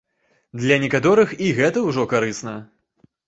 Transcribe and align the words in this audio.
Для 0.61 0.77
некаторых 0.83 1.35
і 1.47 1.51
гэта 1.59 1.85
ўжо 1.91 2.07
карысна. 2.13 2.57